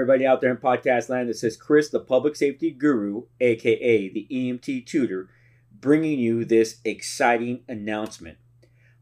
[0.00, 4.26] Everybody out there in podcast land, this is Chris, the public safety guru, aka the
[4.32, 5.28] EMT tutor,
[5.70, 8.38] bringing you this exciting announcement.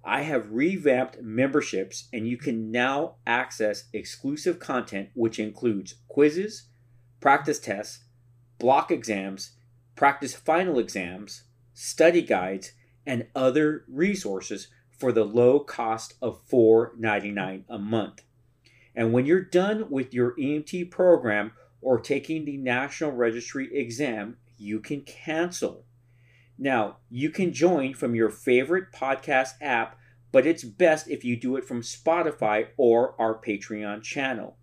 [0.04, 6.64] I have revamped memberships, and you can now access exclusive content, which includes quizzes,
[7.20, 8.02] practice tests,
[8.58, 9.52] block exams,
[9.94, 11.44] practice final exams,
[11.74, 12.72] study guides,
[13.06, 18.22] and other resources for the low cost of $4.99 a month.
[18.98, 24.80] And when you're done with your EMT program or taking the National Registry exam, you
[24.80, 25.84] can cancel.
[26.58, 29.96] Now, you can join from your favorite podcast app,
[30.32, 34.56] but it's best if you do it from Spotify or our Patreon channel.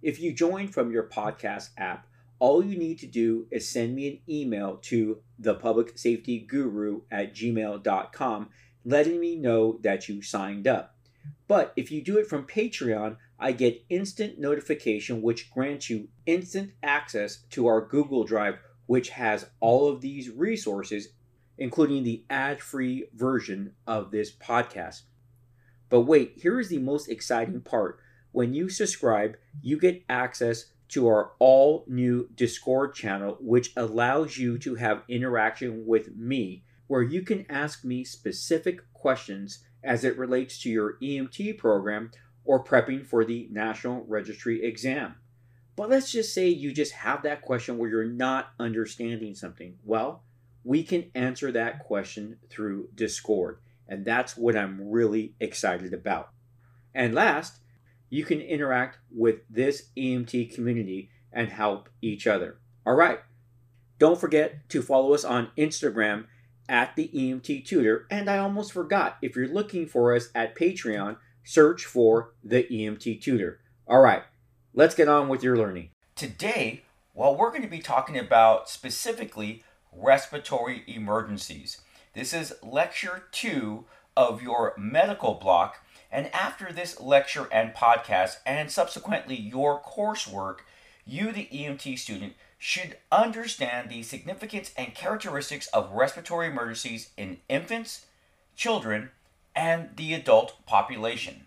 [0.00, 2.06] If you join from your podcast app,
[2.38, 8.48] all you need to do is send me an email to thepublicsafetyguru at gmail.com
[8.84, 10.94] letting me know that you signed up.
[11.48, 16.72] But if you do it from Patreon, I get instant notification, which grants you instant
[16.82, 21.08] access to our Google Drive, which has all of these resources,
[21.58, 25.02] including the ad free version of this podcast.
[25.88, 28.00] But wait, here is the most exciting part.
[28.32, 34.58] When you subscribe, you get access to our all new Discord channel, which allows you
[34.58, 40.60] to have interaction with me, where you can ask me specific questions as it relates
[40.60, 42.10] to your EMT program
[42.46, 45.16] or prepping for the National Registry exam.
[45.76, 49.76] But let's just say you just have that question where you're not understanding something.
[49.84, 50.22] Well,
[50.64, 56.30] we can answer that question through Discord, and that's what I'm really excited about.
[56.94, 57.58] And last,
[58.08, 62.58] you can interact with this EMT community and help each other.
[62.86, 63.20] All right.
[63.98, 66.26] Don't forget to follow us on Instagram
[66.68, 68.06] at the EMT Tutor.
[68.10, 73.22] And I almost forgot, if you're looking for us at Patreon, search for the EMT
[73.22, 73.60] Tutor.
[73.86, 74.24] All right,
[74.74, 75.90] let's get on with your learning.
[76.16, 76.82] Today,
[77.14, 79.62] well, we're going to be talking about specifically
[79.92, 81.80] respiratory emergencies.
[82.14, 83.84] This is lecture two
[84.16, 85.84] of your medical block.
[86.10, 90.58] And after this lecture and podcast, and subsequently your coursework,
[91.04, 98.06] you, the EMT student, should understand the significance and characteristics of respiratory emergencies in infants,
[98.56, 99.10] children,
[99.56, 101.46] and the adult population.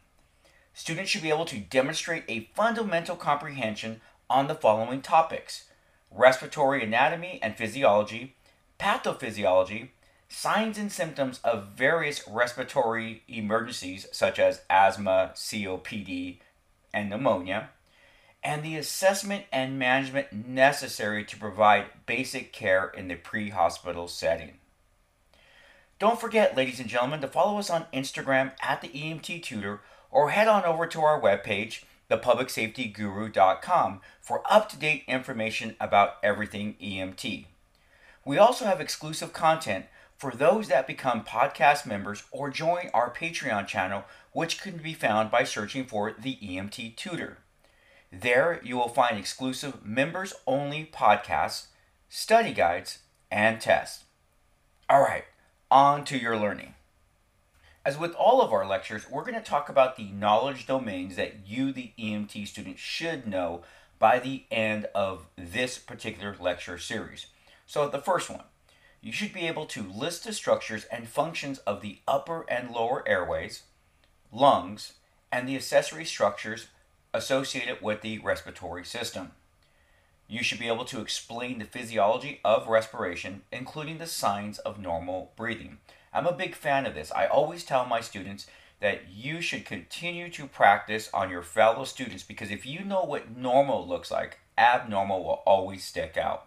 [0.74, 5.66] Students should be able to demonstrate a fundamental comprehension on the following topics
[6.12, 8.36] respiratory anatomy and physiology,
[8.80, 9.90] pathophysiology,
[10.28, 16.40] signs and symptoms of various respiratory emergencies such as asthma, COPD,
[16.94, 17.70] and pneumonia,
[18.44, 24.54] and the assessment and management necessary to provide basic care in the pre hospital setting.
[26.00, 30.30] Don't forget, ladies and gentlemen, to follow us on Instagram at the EMT Tutor or
[30.30, 37.46] head on over to our webpage, thepublicsafetyguru.com, for up to date information about everything EMT.
[38.24, 39.88] We also have exclusive content
[40.18, 45.30] for those that become podcast members or join our Patreon channel, which can be found
[45.30, 47.40] by searching for the EMT Tutor.
[48.12, 51.68] There you will find exclusive members only podcasts,
[52.08, 53.00] study guides,
[53.30, 54.06] and tests.
[54.90, 55.26] All right,
[55.72, 56.74] on to your learning.
[57.86, 61.48] As with all of our lectures, we're going to talk about the knowledge domains that
[61.48, 63.62] you, the EMT student, should know
[64.00, 67.28] by the end of this particular lecture series.
[67.66, 68.44] So, the first one,
[69.02, 73.08] you should be able to list the structures and functions of the upper and lower
[73.08, 73.64] airways,
[74.32, 74.94] lungs,
[75.32, 76.68] and the accessory structures
[77.14, 79.32] associated with the respiratory system.
[80.32, 85.32] You should be able to explain the physiology of respiration, including the signs of normal
[85.36, 85.80] breathing.
[86.14, 87.12] I'm a big fan of this.
[87.12, 88.46] I always tell my students
[88.80, 93.36] that you should continue to practice on your fellow students because if you know what
[93.36, 96.46] normal looks like, abnormal will always stick out.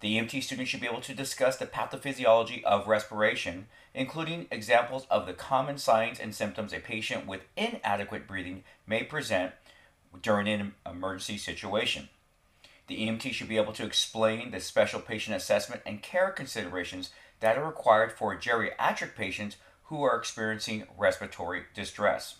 [0.00, 5.26] The EMT student should be able to discuss the pathophysiology of respiration, including examples of
[5.26, 9.52] the common signs and symptoms a patient with inadequate breathing may present
[10.22, 12.08] during an emergency situation.
[12.86, 17.10] The EMT should be able to explain the special patient assessment and care considerations
[17.40, 22.36] that are required for geriatric patients who are experiencing respiratory distress.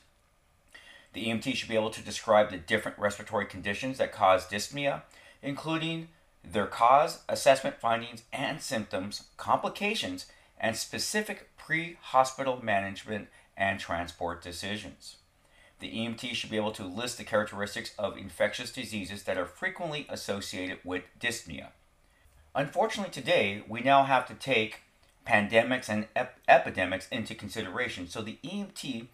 [1.12, 5.02] The EMT should be able to describe the different respiratory conditions that cause dyspnea,
[5.42, 6.08] including
[6.44, 10.26] their cause, assessment findings and symptoms, complications,
[10.58, 15.16] and specific pre hospital management and transport decisions.
[15.78, 20.06] The EMT should be able to list the characteristics of infectious diseases that are frequently
[20.08, 21.68] associated with dyspnea.
[22.54, 24.80] Unfortunately, today we now have to take
[25.26, 28.08] pandemics and ep- epidemics into consideration.
[28.08, 29.08] So the EMT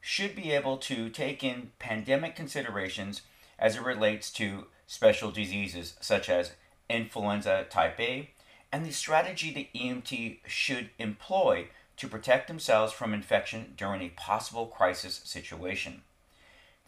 [0.00, 3.22] should be able to take in pandemic considerations
[3.58, 6.52] as it relates to special diseases such as
[6.88, 8.30] influenza type A
[8.72, 14.66] and the strategy the EMT should employ to protect themselves from infection during a possible
[14.66, 16.02] crisis situation.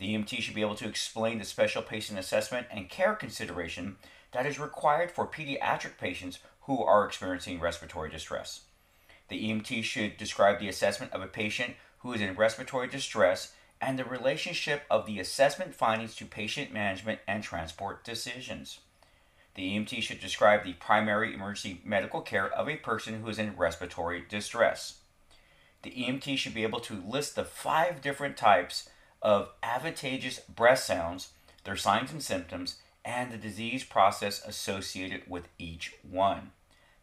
[0.01, 3.99] The EMT should be able to explain the special patient assessment and care consideration
[4.33, 8.63] that is required for pediatric patients who are experiencing respiratory distress.
[9.29, 13.99] The EMT should describe the assessment of a patient who is in respiratory distress and
[13.99, 18.81] the relationship of the assessment findings to patient management and transport decisions.
[19.55, 23.55] The EMT should describe the primary emergency medical care of a person who is in
[23.55, 25.01] respiratory distress.
[25.83, 28.89] The EMT should be able to list the five different types
[29.23, 31.31] of adventitious breath sounds,
[31.65, 36.53] their signs and symptoms, and the disease process associated with each one.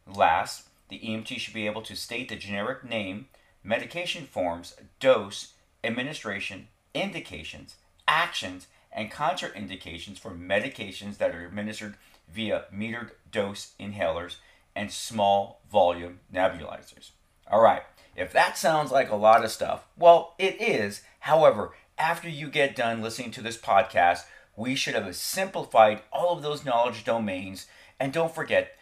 [0.05, 3.27] Last, the EMT should be able to state the generic name,
[3.63, 5.53] medication forms, dose,
[5.83, 7.75] administration, indications,
[8.07, 11.95] actions, and contraindications for medications that are administered
[12.33, 14.37] via metered dose inhalers
[14.75, 17.11] and small volume nebulizers.
[17.49, 17.83] All right,
[18.15, 21.01] if that sounds like a lot of stuff, well, it is.
[21.21, 24.21] However, after you get done listening to this podcast,
[24.55, 27.67] we should have simplified all of those knowledge domains.
[27.99, 28.75] And don't forget,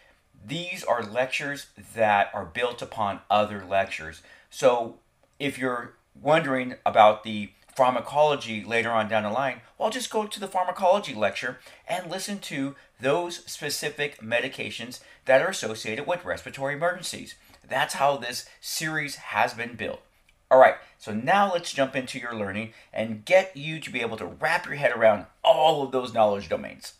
[0.44, 4.22] these are lectures that are built upon other lectures.
[4.50, 4.96] So
[5.38, 10.40] if you're wondering about the pharmacology later on down the line, well, just go to
[10.40, 17.34] the pharmacology lecture and listen to those specific medications that are associated with respiratory emergencies.
[17.68, 20.00] That's how this series has been built.
[20.48, 24.16] All right, so now let's jump into your learning and get you to be able
[24.18, 26.94] to wrap your head around all of those knowledge domains.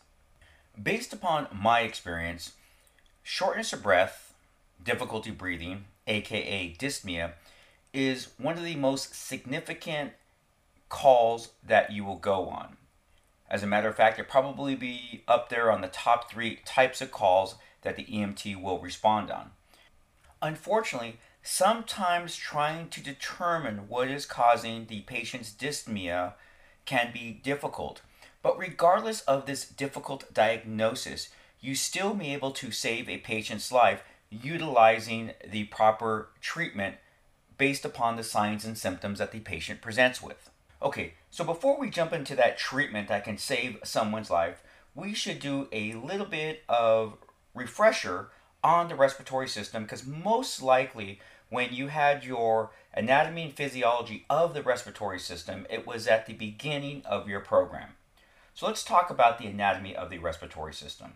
[0.81, 2.53] Based upon my experience,
[3.23, 4.33] shortness of breath,
[4.83, 7.33] difficulty breathing, aka dyspnea,
[7.93, 10.11] is one of the most significant
[10.89, 12.75] calls that you will go on.
[13.49, 17.01] As a matter of fact, it probably be up there on the top three types
[17.01, 19.51] of calls that the EMT will respond on.
[20.41, 21.17] Unfortunately,
[21.47, 26.33] sometimes trying to determine what is causing the patient's dyspnea
[26.85, 28.01] can be difficult.
[28.43, 31.29] But regardless of this difficult diagnosis,
[31.61, 36.95] you still may be able to save a patient's life utilizing the proper treatment
[37.57, 40.49] based upon the signs and symptoms that the patient presents with.
[40.81, 44.61] Okay, so before we jump into that treatment that can save someone's life,
[44.93, 47.17] we should do a little bit of
[47.55, 48.31] refresher
[48.63, 54.53] on the respiratory system because most likely when you had your anatomy and physiology of
[54.53, 57.91] the respiratory system, it was at the beginning of your program.
[58.53, 61.13] So let's talk about the anatomy of the respiratory system.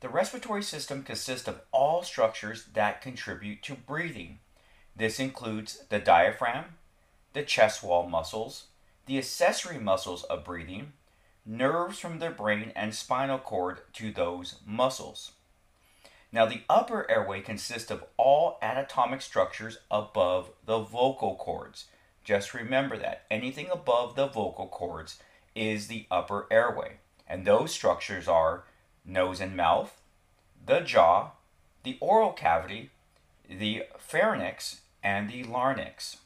[0.00, 4.40] The respiratory system consists of all structures that contribute to breathing.
[4.96, 6.64] This includes the diaphragm,
[7.34, 8.64] the chest wall muscles,
[9.06, 10.92] the accessory muscles of breathing,
[11.46, 15.32] nerves from the brain and spinal cord to those muscles.
[16.32, 21.86] Now, the upper airway consists of all anatomic structures above the vocal cords.
[22.24, 25.18] Just remember that anything above the vocal cords
[25.54, 26.96] is the upper airway.
[27.28, 28.64] And those structures are
[29.04, 30.00] nose and mouth,
[30.64, 31.32] the jaw,
[31.82, 32.90] the oral cavity,
[33.48, 36.18] the pharynx, and the larynx.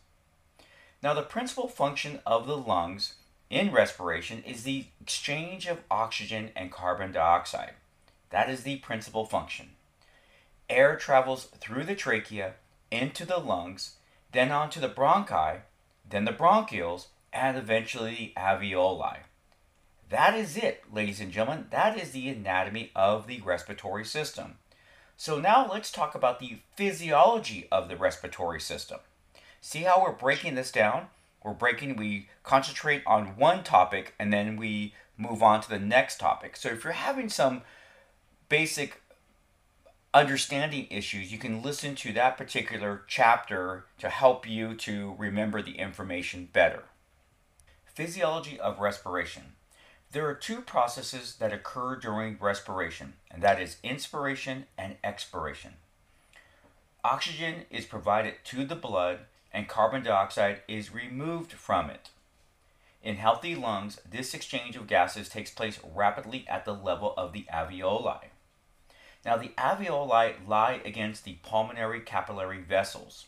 [1.03, 3.15] Now, the principal function of the lungs
[3.51, 7.75] in respiration is the exchange of oxygen and carbon dioxide.
[8.31, 9.71] That is the principal function.
[10.69, 12.55] Air travels through the trachea
[12.91, 13.97] into the lungs,
[14.33, 15.61] then onto the bronchi,
[16.09, 19.19] then the bronchioles, and eventually the alveoli.
[20.09, 21.67] That is it, ladies and gentlemen.
[21.71, 24.59] That is the anatomy of the respiratory system.
[25.17, 29.01] So now let's talk about the physiology of the respiratory system.
[29.61, 31.09] See how we're breaking this down?
[31.43, 36.19] We're breaking, we concentrate on one topic and then we move on to the next
[36.19, 36.57] topic.
[36.57, 37.63] So if you're having some
[38.49, 39.01] basic
[40.17, 45.79] understanding issues, you can listen to that particular chapter to help you to remember the
[45.79, 46.85] information better.
[47.85, 49.43] Physiology of respiration.
[50.13, 55.75] There are two processes that occur during respiration, and that is inspiration and expiration.
[57.05, 59.19] Oxygen is provided to the blood
[59.53, 62.09] and carbon dioxide is removed from it.
[63.03, 67.47] In healthy lungs, this exchange of gases takes place rapidly at the level of the
[67.53, 68.31] alveoli.
[69.27, 73.27] Now, the alveoli lie against the pulmonary capillary vessels.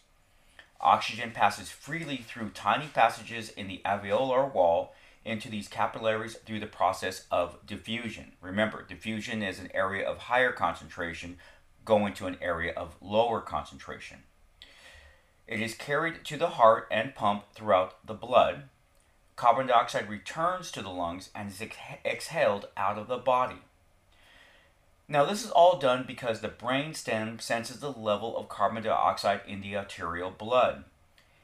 [0.80, 6.66] Oxygen passes freely through tiny passages in the alveolar wall into these capillaries through the
[6.66, 8.34] process of diffusion.
[8.40, 11.36] Remember, diffusion is an area of higher concentration
[11.84, 14.18] going to an area of lower concentration.
[15.48, 18.68] It is carried to the heart and pumped throughout the blood.
[19.34, 21.60] carbon dioxide returns to the lungs and is
[22.04, 23.62] exhaled out of the body.
[25.10, 29.40] Now, this is all done because the brain stem senses the level of carbon dioxide
[29.48, 30.84] in the arterial blood.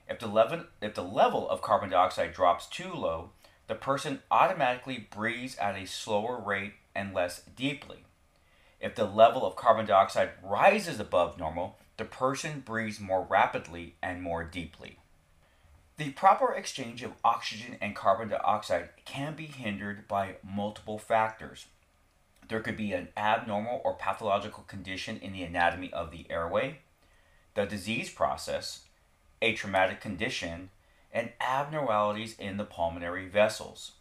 [0.06, 3.30] If the, level, if the level of carbon dioxide drops too low,
[3.66, 8.04] the person automatically breathes at a slower rate and less deeply.
[8.82, 14.20] If the level of carbon dioxide rises above normal, the person breathes more rapidly and
[14.20, 14.98] more deeply.
[15.96, 21.66] The proper exchange of oxygen and carbon dioxide can be hindered by multiple factors.
[22.48, 26.80] There could be an abnormal or pathological condition in the anatomy of the airway,
[27.54, 28.84] the disease process,
[29.40, 30.70] a traumatic condition,
[31.12, 33.92] and abnormalities in the pulmonary vessels.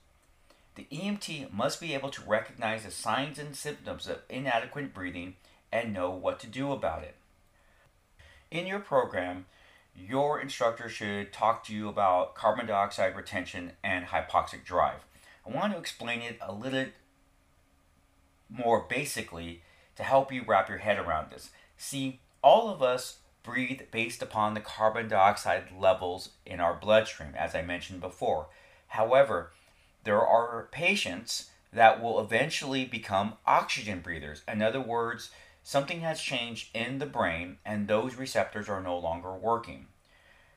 [0.76, 5.36] The EMT must be able to recognize the signs and symptoms of inadequate breathing
[5.72, 7.16] and know what to do about it.
[8.50, 9.46] In your program,
[9.96, 15.06] your instructor should talk to you about carbon dioxide retention and hypoxic drive.
[15.46, 16.86] I want to explain it a little
[18.54, 19.62] more basically
[19.96, 21.50] to help you wrap your head around this.
[21.78, 27.56] See, all of us breathe based upon the carbon dioxide levels in our bloodstream, as
[27.56, 28.48] I mentioned before.
[28.88, 29.52] However,
[30.04, 34.44] there are patients that will eventually become oxygen breathers.
[34.48, 35.32] In other words,
[35.64, 39.88] something has changed in the brain and those receptors are no longer working.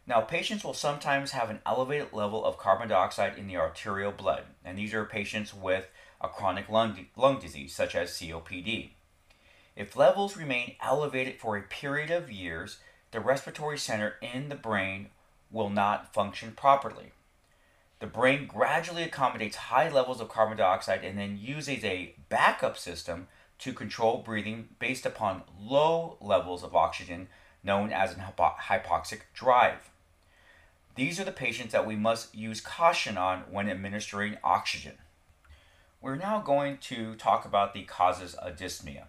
[0.06, 4.44] Now, patients will sometimes have an elevated level of carbon dioxide in the arterial blood,
[4.64, 5.88] and these are patients with
[6.26, 8.90] a chronic lung, lung disease such as COPD.
[9.74, 12.78] If levels remain elevated for a period of years,
[13.12, 15.08] the respiratory center in the brain
[15.50, 17.12] will not function properly.
[18.00, 23.28] The brain gradually accommodates high levels of carbon dioxide and then uses a backup system
[23.58, 27.28] to control breathing based upon low levels of oxygen
[27.62, 29.90] known as an hypoxic drive.
[30.94, 34.98] These are the patients that we must use caution on when administering oxygen.
[36.00, 39.04] We're now going to talk about the causes of dyspnea.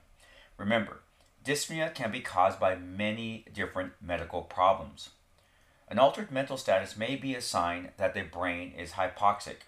[0.57, 1.01] Remember,
[1.43, 5.09] dyspnea can be caused by many different medical problems.
[5.89, 9.67] An altered mental status may be a sign that the brain is hypoxic.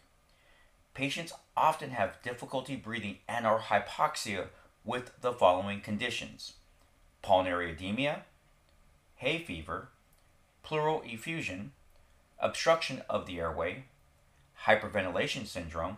[0.94, 4.48] Patients often have difficulty breathing and are hypoxia
[4.86, 6.54] with the following conditions
[7.22, 8.24] pulmonary edema,
[9.16, 9.90] hay fever,
[10.64, 11.74] pleural effusion,
[12.40, 13.84] obstruction of the airway,
[14.66, 15.98] hyperventilation syndrome,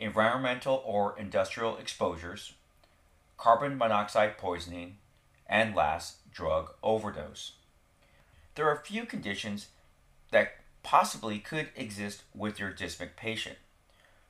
[0.00, 2.54] environmental or industrial exposures,
[3.36, 4.96] carbon monoxide poisoning,
[5.46, 7.52] and last, drug overdose.
[8.54, 9.68] There are a few conditions
[10.30, 13.58] that possibly could exist with your dyspneic patient.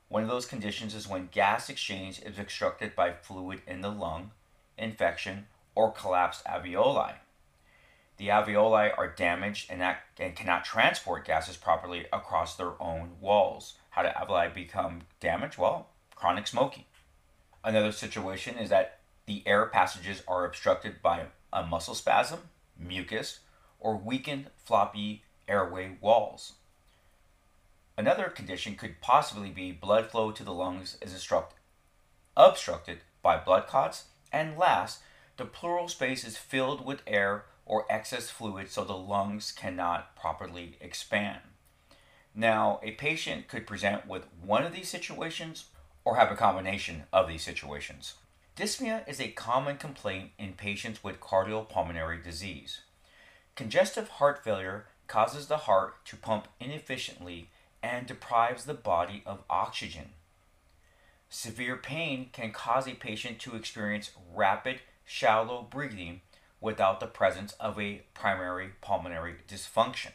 [0.09, 4.33] One of those conditions is when gas exchange is obstructed by fluid in the lung,
[4.77, 7.15] infection, or collapsed alveoli.
[8.17, 9.83] The alveoli are damaged and,
[10.19, 13.75] and cannot transport gases properly across their own walls.
[13.91, 15.59] How do alveoli become damaged?
[15.59, 16.85] Well, chronic smoking.
[17.63, 22.41] Another situation is that the air passages are obstructed by a muscle spasm,
[22.79, 23.41] mucus,
[23.79, 26.55] or weakened floppy airway walls.
[27.99, 31.13] Another condition could possibly be blood flow to the lungs is
[32.37, 35.01] obstructed by blood clots, and last,
[35.37, 40.77] the pleural space is filled with air or excess fluid so the lungs cannot properly
[40.81, 41.41] expand.
[42.41, 45.67] Now, a patient could present with one of these situations
[46.07, 48.15] or have a combination of these situations.
[48.57, 52.81] Dyspnea is a common complaint in patients with cardiopulmonary disease.
[53.57, 57.51] Congestive heart failure causes the heart to pump inefficiently
[57.83, 60.13] and deprives the body of oxygen.
[61.29, 66.23] Severe pain can cause a patient to experience rapid, shallow breathing
[66.59, 70.13] without the presence of a primary pulmonary dysfunction.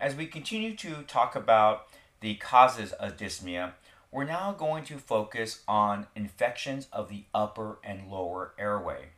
[0.00, 1.86] As we continue to talk about
[2.20, 3.72] the causes of dyspnea,
[4.10, 9.10] we're now going to focus on infections of the upper and lower airway.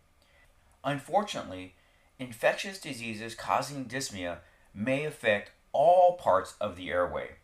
[0.82, 1.76] Unfortunately,
[2.18, 4.38] infectious diseases causing dyspnea
[4.74, 7.36] may affect all parts of the airway.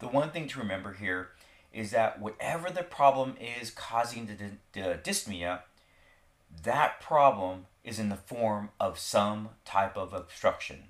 [0.00, 1.28] The one thing to remember here
[1.72, 4.36] is that whatever the problem is causing the,
[4.72, 5.60] the dyspnea,
[6.64, 10.88] that problem is in the form of some type of obstruction.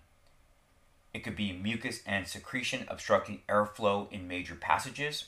[1.13, 5.27] It could be mucus and secretion obstructing airflow in major passages.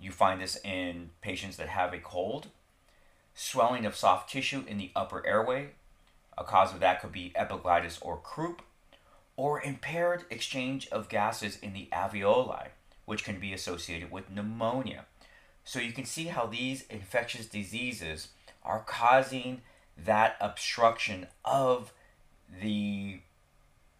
[0.00, 2.48] You find this in patients that have a cold.
[3.34, 5.70] Swelling of soft tissue in the upper airway.
[6.38, 8.62] A cause of that could be epiglottis or croup
[9.36, 12.68] or impaired exchange of gases in the alveoli,
[13.04, 15.06] which can be associated with pneumonia.
[15.64, 18.28] So you can see how these infectious diseases
[18.62, 19.62] are causing
[19.96, 21.92] that obstruction of
[22.60, 23.20] the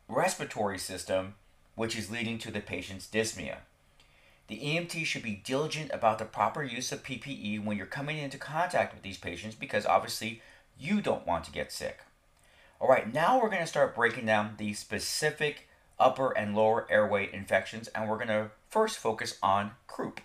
[0.08, 1.34] respiratory system,
[1.74, 3.58] which is leading to the patient's dyspnea.
[4.48, 8.38] The EMT should be diligent about the proper use of PPE when you're coming into
[8.38, 10.42] contact with these patients because obviously
[10.78, 12.00] you don't want to get sick.
[12.80, 15.68] All right, now we're going to start breaking down the specific
[15.98, 20.20] upper and lower airway infections, and we're going to first focus on croup.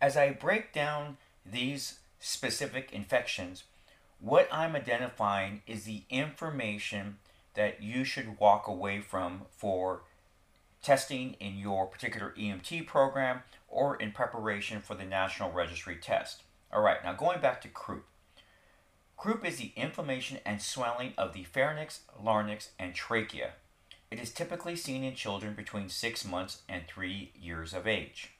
[0.00, 3.64] As I break down these specific infections,
[4.20, 7.16] what I'm identifying is the information
[7.56, 10.02] that you should walk away from for
[10.82, 16.42] testing in your particular EMT program or in preparation for the National Registry test.
[16.72, 18.04] All right, now going back to croup.
[19.16, 23.52] Croup is the inflammation and swelling of the pharynx, larynx, and trachea.
[24.10, 28.32] It is typically seen in children between 6 months and 3 years of age.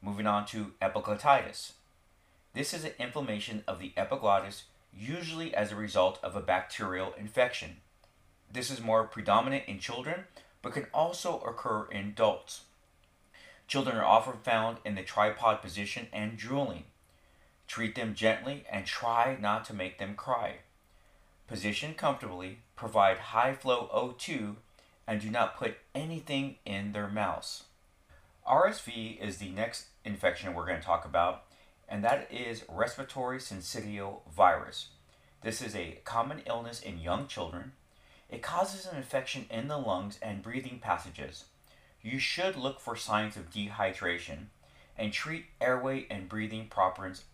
[0.00, 1.72] Moving on to epiglottitis.
[2.54, 4.64] This is an inflammation of the epiglottis,
[4.96, 7.78] usually as a result of a bacterial infection.
[8.52, 10.24] This is more predominant in children,
[10.60, 12.62] but can also occur in adults.
[13.66, 16.84] Children are often found in the tripod position and drooling.
[17.66, 20.56] Treat them gently and try not to make them cry.
[21.48, 24.56] Position comfortably, provide high flow O2,
[25.06, 27.64] and do not put anything in their mouths.
[28.46, 31.44] RSV is the next infection we're going to talk about,
[31.88, 34.88] and that is respiratory syncytial virus.
[35.42, 37.72] This is a common illness in young children.
[38.32, 41.44] It causes an infection in the lungs and breathing passages.
[42.00, 44.46] You should look for signs of dehydration
[44.96, 47.24] and treat airway and breathing problems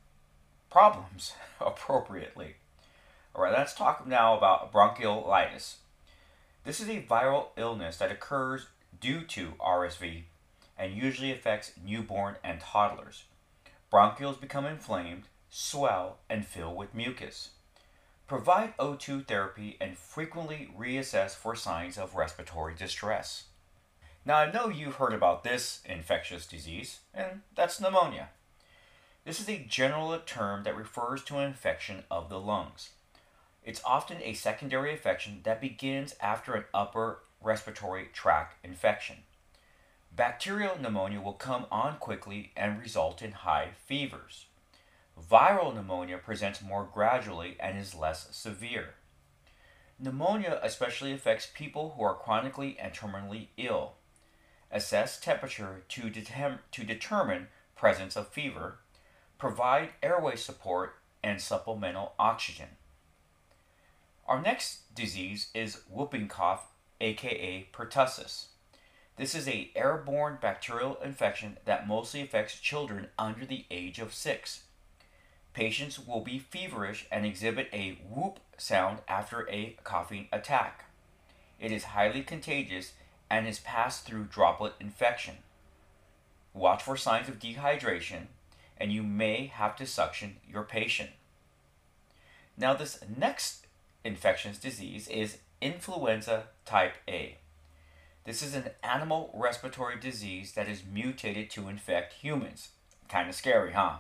[1.61, 2.57] appropriately.
[3.33, 5.77] All right, let's talk now about bronchiolitis.
[6.65, 8.67] This is a viral illness that occurs
[9.01, 10.25] due to RSV
[10.77, 13.23] and usually affects newborn and toddlers.
[13.93, 17.51] Bronchioles become inflamed, swell, and fill with mucus.
[18.29, 23.45] Provide O2 therapy and frequently reassess for signs of respiratory distress.
[24.27, 28.29] Now, I know you've heard about this infectious disease, and that's pneumonia.
[29.25, 32.91] This is a general term that refers to an infection of the lungs.
[33.65, 39.17] It's often a secondary infection that begins after an upper respiratory tract infection.
[40.15, 44.48] Bacterial pneumonia will come on quickly and result in high fevers.
[45.19, 48.95] Viral pneumonia presents more gradually and is less severe.
[49.99, 53.95] Pneumonia especially affects people who are chronically and terminally ill.
[54.71, 58.79] Assess temperature to, to determine presence of fever.
[59.39, 62.69] Provide airway support and supplemental oxygen.
[64.27, 68.47] Our next disease is whooping cough, aka pertussis.
[69.17, 74.65] This is a airborne bacterial infection that mostly affects children under the age of 6.
[75.53, 80.85] Patients will be feverish and exhibit a whoop sound after a coughing attack.
[81.59, 82.93] It is highly contagious
[83.31, 85.39] and is passed through droplet infection.
[86.55, 88.27] Watch for signs of dehydration,
[88.79, 91.11] and you may have to suction your patient.
[92.57, 93.67] Now, this next
[94.05, 97.39] infectious disease is influenza type A.
[98.25, 102.69] This is an animal respiratory disease that is mutated to infect humans.
[103.09, 103.99] Kind of scary, huh?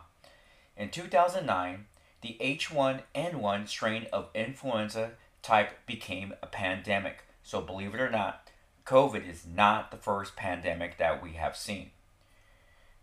[0.78, 1.86] In 2009,
[2.20, 5.10] the H1N1 strain of influenza
[5.42, 7.24] type became a pandemic.
[7.42, 8.48] So, believe it or not,
[8.86, 11.90] COVID is not the first pandemic that we have seen.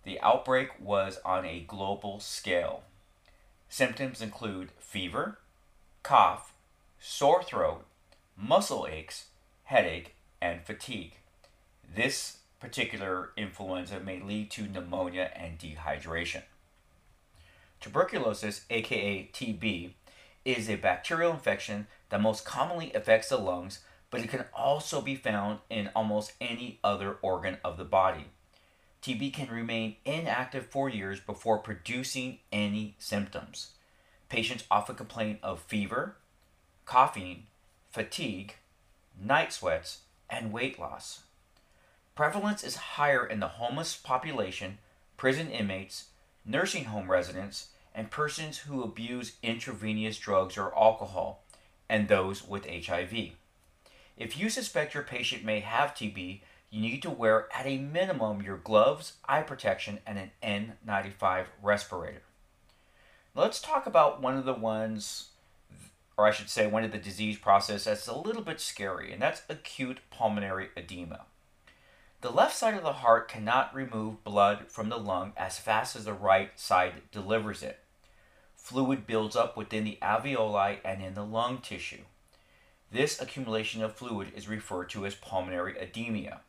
[0.04, 2.84] The outbreak was on a global scale.
[3.68, 5.40] Symptoms include fever,
[6.02, 6.54] cough,
[6.98, 7.86] sore throat,
[8.38, 9.26] muscle aches,
[9.66, 11.16] headache, and fatigue.
[11.94, 16.44] This particular influenza may lead to pneumonia and dehydration.
[17.82, 19.92] Tuberculosis, aka TB,
[20.44, 23.80] is a bacterial infection that most commonly affects the lungs
[24.16, 28.28] but it can also be found in almost any other organ of the body.
[29.02, 33.72] TB can remain inactive for years before producing any symptoms.
[34.30, 36.16] Patients often complain of fever,
[36.86, 37.48] coughing,
[37.92, 38.56] fatigue,
[39.22, 41.24] night sweats, and weight loss.
[42.16, 44.78] Prevalence is higher in the homeless population,
[45.18, 46.06] prison inmates,
[46.46, 51.44] nursing home residents, and persons who abuse intravenous drugs or alcohol,
[51.90, 53.32] and those with HIV.
[54.18, 58.42] If you suspect your patient may have TB, you need to wear at a minimum
[58.42, 62.22] your gloves, eye protection, and an N95 respirator.
[63.34, 65.30] Let's talk about one of the ones,
[66.18, 69.22] or I should say, one of the disease process that's a little bit scary, and
[69.22, 71.26] that's acute pulmonary edema.
[72.26, 76.06] The left side of the heart cannot remove blood from the lung as fast as
[76.06, 77.82] the right side delivers it.
[78.56, 82.02] Fluid builds up within the alveoli and in the lung tissue.
[82.92, 86.42] This accumulation of fluid is referred to as pulmonary edema.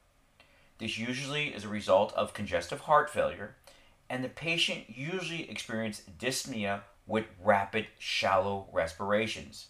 [0.78, 3.56] This usually is a result of congestive heart failure,
[4.08, 9.66] and the patient usually experiences dyspnea with rapid, shallow respirations.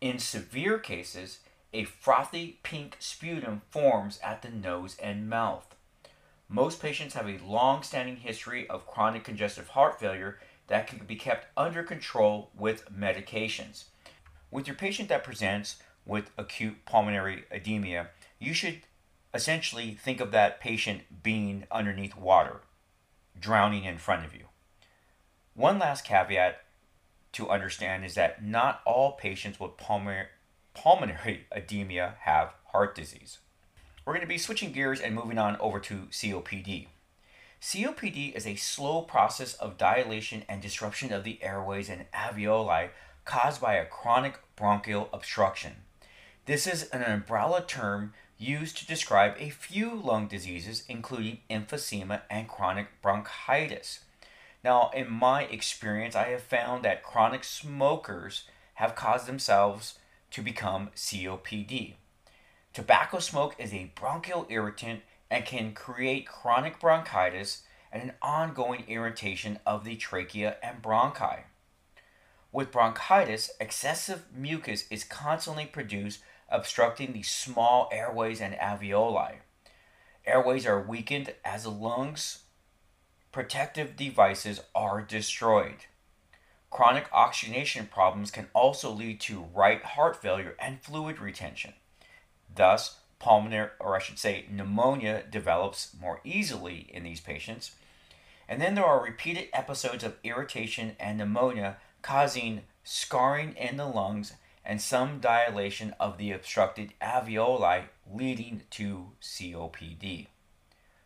[0.00, 1.40] In severe cases,
[1.72, 5.74] a frothy pink sputum forms at the nose and mouth.
[6.48, 11.16] Most patients have a long standing history of chronic congestive heart failure that can be
[11.16, 13.84] kept under control with medications.
[14.50, 18.08] With your patient that presents with acute pulmonary edema,
[18.38, 18.80] you should
[19.32, 22.60] essentially think of that patient being underneath water,
[23.38, 24.44] drowning in front of you.
[25.54, 26.60] One last caveat
[27.32, 30.26] to understand is that not all patients with pulmonary,
[30.74, 33.38] pulmonary edema have heart disease.
[34.04, 36.88] We're going to be switching gears and moving on over to COPD.
[37.60, 42.88] COPD is a slow process of dilation and disruption of the airways and alveoli
[43.24, 45.72] caused by a chronic bronchial obstruction.
[46.46, 52.48] This is an umbrella term used to describe a few lung diseases, including emphysema and
[52.48, 54.00] chronic bronchitis.
[54.64, 59.98] Now, in my experience, I have found that chronic smokers have caused themselves
[60.32, 61.94] to become COPD.
[62.72, 69.58] Tobacco smoke is a bronchial irritant and can create chronic bronchitis and an ongoing irritation
[69.66, 71.40] of the trachea and bronchi.
[72.50, 79.36] With bronchitis, excessive mucus is constantly produced obstructing the small airways and alveoli.
[80.26, 82.44] Airways are weakened as the lungs'
[83.32, 85.86] protective devices are destroyed.
[86.72, 91.74] Chronic oxygenation problems can also lead to right heart failure and fluid retention.
[92.52, 97.72] Thus, pulmonary, or I should say, pneumonia develops more easily in these patients.
[98.48, 104.32] And then there are repeated episodes of irritation and pneumonia causing scarring in the lungs
[104.64, 110.28] and some dilation of the obstructed alveoli leading to COPD.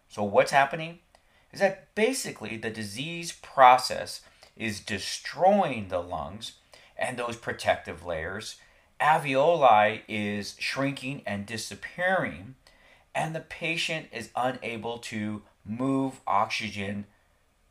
[0.09, 1.01] So, what's happening
[1.53, 4.21] is that basically the disease process
[4.57, 6.53] is destroying the lungs
[6.97, 8.57] and those protective layers.
[9.01, 12.55] Alveoli is shrinking and disappearing,
[13.15, 17.07] and the patient is unable to move oxygen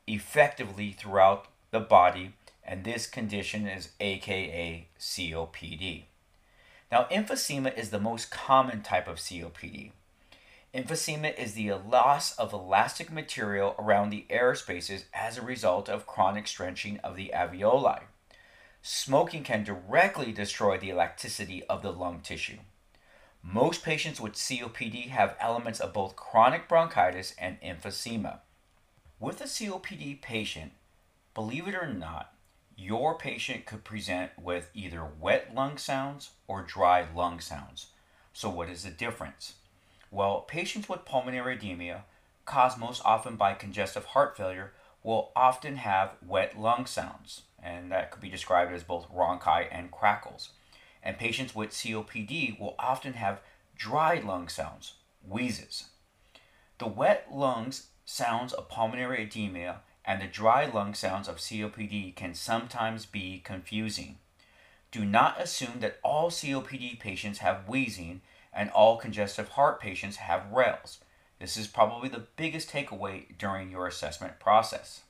[0.07, 2.33] effectively throughout the body
[2.65, 6.03] and this condition is AKA COPD.
[6.91, 9.91] Now, emphysema is the most common type of COPD.
[10.75, 16.05] Emphysema is the loss of elastic material around the air spaces as a result of
[16.05, 18.01] chronic stretching of the alveoli.
[18.81, 22.57] Smoking can directly destroy the elasticity of the lung tissue.
[23.41, 28.39] Most patients with COPD have elements of both chronic bronchitis and emphysema.
[29.17, 30.73] With a COPD patient,
[31.33, 32.33] believe it or not,
[32.75, 37.91] your patient could present with either wet lung sounds or dry lung sounds.
[38.33, 39.53] So, what is the difference?
[40.11, 42.05] Well, patients with pulmonary edema,
[42.45, 48.11] caused most often by congestive heart failure, will often have wet lung sounds, and that
[48.11, 50.49] could be described as both rhonchi and crackles.
[51.03, 53.41] And patients with COPD will often have
[53.75, 54.93] dry lung sounds,
[55.27, 55.89] wheezes.
[56.79, 62.33] The wet lungs sounds of pulmonary edema and the dry lung sounds of COPD can
[62.33, 64.19] sometimes be confusing.
[64.91, 68.21] Do not assume that all COPD patients have wheezing
[68.55, 70.99] and all congestive heart patients have rales.
[71.39, 75.01] This is probably the biggest takeaway during your assessment process.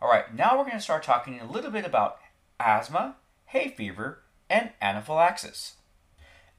[0.00, 2.18] All right, now we're going to start talking a little bit about
[2.58, 5.74] asthma, hay fever, and anaphylaxis.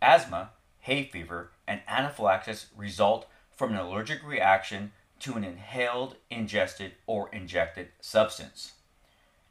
[0.01, 7.29] Asthma, hay fever, and anaphylaxis result from an allergic reaction to an inhaled, ingested, or
[7.31, 8.73] injected substance.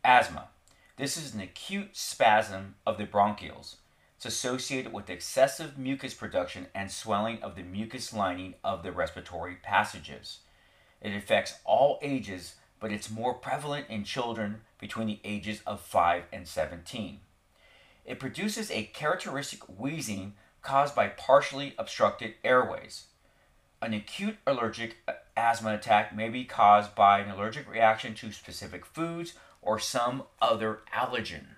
[0.05, 0.49] Asthma.
[0.97, 3.77] This is an acute spasm of the bronchioles.
[4.21, 9.57] It's associated with excessive mucus production and swelling of the mucus lining of the respiratory
[9.63, 10.41] passages.
[11.01, 16.25] It affects all ages, but it's more prevalent in children between the ages of 5
[16.35, 17.21] and 17.
[18.05, 23.07] It produces a characteristic wheezing caused by partially obstructed airways.
[23.81, 28.85] An acute allergic uh, asthma attack may be caused by an allergic reaction to specific
[28.85, 31.57] foods or some other allergen.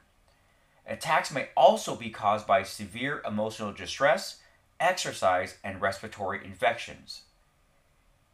[0.87, 4.41] Attacks may also be caused by severe emotional distress,
[4.81, 7.23] exercise, and respiratory infections.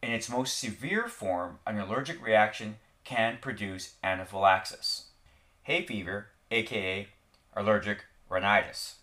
[0.03, 5.07] In its most severe form, an allergic reaction can produce anaphylaxis.
[5.65, 7.09] Hay fever, aka
[7.55, 8.97] allergic rhinitis.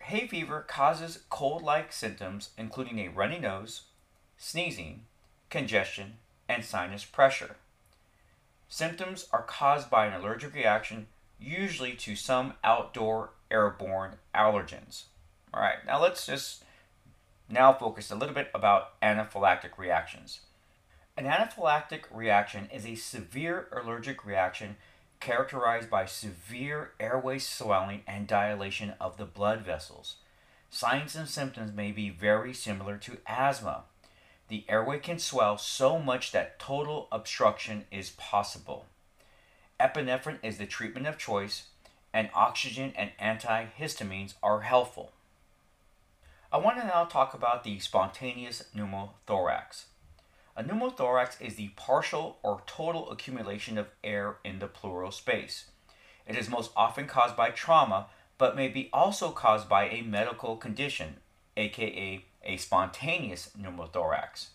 [0.00, 3.82] Hay fever causes cold like symptoms, including a runny nose,
[4.36, 5.04] sneezing,
[5.48, 6.14] congestion,
[6.48, 7.56] and sinus pressure.
[8.68, 11.06] Symptoms are caused by an allergic reaction,
[11.42, 15.04] usually to some outdoor airborne allergens.
[15.52, 16.64] All right, now let's just
[17.48, 20.40] now focus a little bit about anaphylactic reactions.
[21.16, 24.76] An anaphylactic reaction is a severe allergic reaction
[25.20, 30.16] characterized by severe airway swelling and dilation of the blood vessels.
[30.70, 33.82] Signs and symptoms may be very similar to asthma.
[34.48, 38.86] The airway can swell so much that total obstruction is possible.
[39.82, 41.64] Epinephrine is the treatment of choice,
[42.14, 45.10] and oxygen and antihistamines are helpful.
[46.52, 49.86] I want to now talk about the spontaneous pneumothorax.
[50.56, 55.64] A pneumothorax is the partial or total accumulation of air in the pleural space.
[56.28, 58.06] It is most often caused by trauma,
[58.38, 61.16] but may be also caused by a medical condition,
[61.56, 64.50] aka a spontaneous pneumothorax.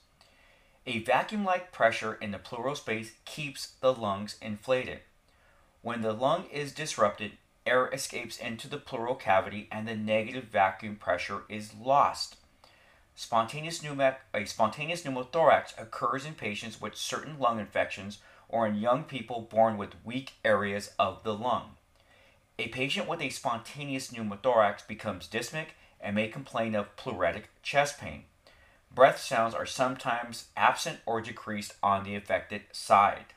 [0.85, 4.99] A vacuum like pressure in the pleural space keeps the lungs inflated.
[5.87, 10.97] When the lung is disrupted, air escapes into the pleural cavity and the negative vacuum
[10.97, 12.35] pressure is lost.
[13.15, 18.19] Spontaneous pneumac- a spontaneous pneumothorax occurs in patients with certain lung infections
[18.49, 21.77] or in young people born with weak areas of the lung.
[22.59, 25.67] A patient with a spontaneous pneumothorax becomes dyspneic
[26.01, 28.25] and may complain of pleuritic chest pain.
[28.93, 33.27] Breath sounds are sometimes absent or decreased on the affected side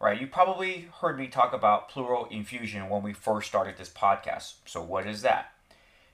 [0.00, 0.20] right?
[0.20, 4.54] You probably heard me talk about pleural effusion when we first started this podcast.
[4.64, 5.52] So, what is that?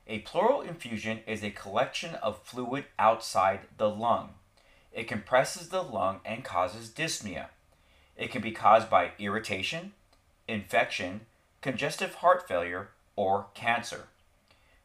[0.09, 4.35] A pleural effusion is a collection of fluid outside the lung.
[4.93, 7.47] It compresses the lung and causes dyspnea.
[8.17, 9.93] It can be caused by irritation,
[10.49, 11.23] infection,
[11.61, 14.09] congestive heart failure, or cancer.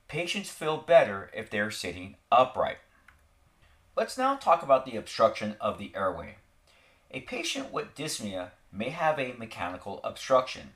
[0.08, 2.80] Patients feel better if they're sitting upright.
[3.96, 6.38] Let's now talk about the obstruction of the airway.
[7.12, 10.74] A patient with dyspnea may have a mechanical obstruction.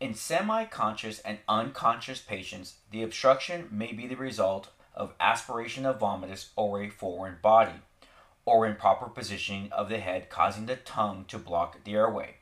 [0.00, 5.98] In semi conscious and unconscious patients, the obstruction may be the result of aspiration of
[5.98, 7.80] vomitus or a foreign body,
[8.44, 12.36] or improper positioning of the head causing the tongue to block the airway.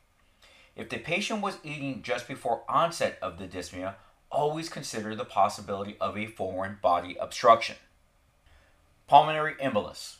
[0.74, 3.94] If the patient was eating just before onset of the dyspnea,
[4.30, 7.76] always consider the possibility of a foreign body obstruction.
[9.06, 10.16] Pulmonary embolus.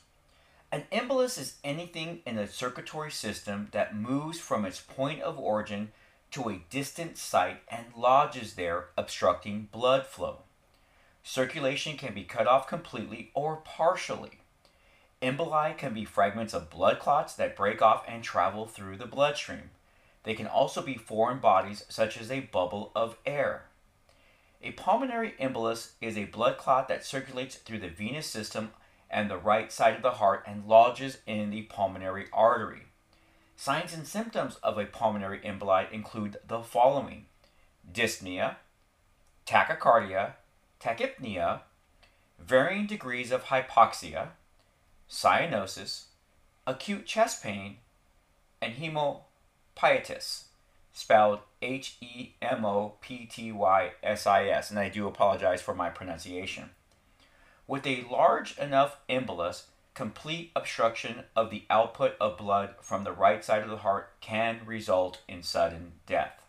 [0.72, 5.92] An embolus is anything in the circulatory system that moves from its point of origin
[6.30, 10.38] to a distant site and lodges there, obstructing blood flow.
[11.22, 14.40] Circulation can be cut off completely or partially.
[15.20, 19.68] Emboli can be fragments of blood clots that break off and travel through the bloodstream.
[20.24, 23.64] They can also be foreign bodies, such as a bubble of air.
[24.62, 28.70] A pulmonary embolus is a blood clot that circulates through the venous system
[29.12, 32.87] and the right side of the heart and lodges in the pulmonary artery.
[33.55, 37.27] Signs and symptoms of a pulmonary emboli include the following
[37.92, 38.57] dyspnea,
[39.46, 40.33] tachycardia,
[40.81, 41.61] tachypnea,
[42.40, 44.29] varying degrees of hypoxia,
[45.09, 46.05] cyanosis,
[46.66, 47.77] acute chest pain,
[48.61, 50.44] and hemoptysis,
[50.92, 54.70] spelled H E M O P T Y S I S.
[54.70, 56.70] And I do apologize for my pronunciation.
[57.72, 59.62] With a large enough embolus,
[59.94, 64.61] complete obstruction of the output of blood from the right side of the heart can
[64.66, 66.42] result in sudden death.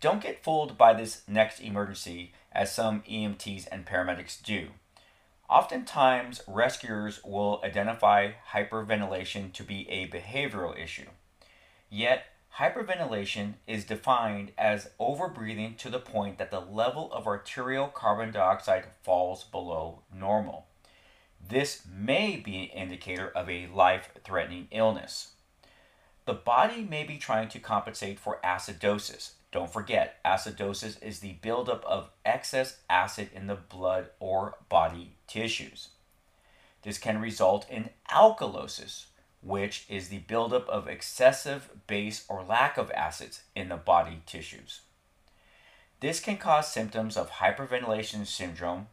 [0.00, 4.70] Don't get fooled by this next emergency as some EMTs and paramedics do.
[5.48, 11.10] Oftentimes, rescuers will identify hyperventilation to be a behavioral issue.
[11.88, 12.24] Yet,
[12.58, 18.84] Hyperventilation is defined as overbreathing to the point that the level of arterial carbon dioxide
[19.02, 20.66] falls below normal.
[21.48, 25.32] This may be an indicator of a life threatening illness.
[26.26, 29.32] The body may be trying to compensate for acidosis.
[29.50, 35.88] Don't forget, acidosis is the buildup of excess acid in the blood or body tissues.
[36.82, 39.06] This can result in alkalosis,
[39.42, 44.82] which is the buildup of excessive base or lack of acids in the body tissues.
[46.00, 48.88] This can cause symptoms of hyperventilation syndrome,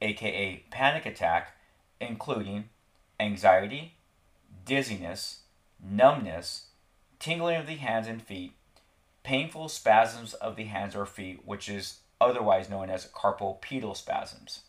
[0.00, 1.56] aka panic attack,
[2.00, 2.68] including
[3.20, 3.94] anxiety,
[4.64, 5.40] dizziness,
[5.80, 6.66] numbness,
[7.18, 8.54] tingling of the hands and feet,
[9.22, 14.62] painful spasms of the hands or feet, which is otherwise known as carpal pedal spasms.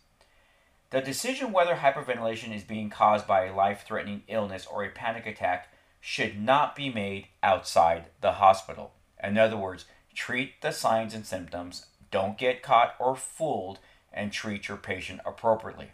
[0.93, 5.25] The decision whether hyperventilation is being caused by a life threatening illness or a panic
[5.25, 8.93] attack should not be made outside the hospital.
[9.23, 13.79] In other words, treat the signs and symptoms, don't get caught or fooled,
[14.13, 15.93] and treat your patient appropriately.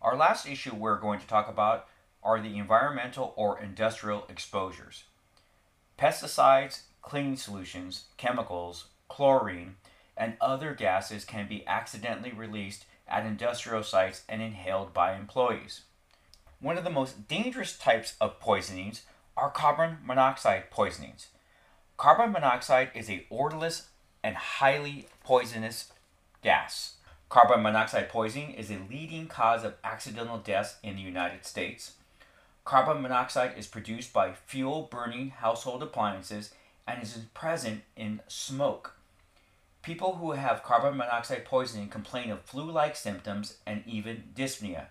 [0.00, 1.86] Our last issue we're going to talk about
[2.22, 5.04] are the environmental or industrial exposures.
[5.98, 9.74] Pesticides, cleaning solutions, chemicals, chlorine,
[10.16, 15.82] and other gases can be accidentally released at industrial sites and inhaled by employees.
[16.60, 19.02] One of the most dangerous types of poisonings
[19.36, 21.28] are carbon monoxide poisonings.
[21.96, 23.88] Carbon monoxide is a odorless
[24.22, 25.92] and highly poisonous
[26.42, 26.94] gas.
[27.28, 31.92] Carbon monoxide poisoning is a leading cause of accidental deaths in the United States.
[32.64, 36.54] Carbon monoxide is produced by fuel burning household appliances
[36.86, 38.96] and is present in smoke.
[39.84, 44.86] People who have carbon monoxide poisoning complain of flu like symptoms and even dyspnea.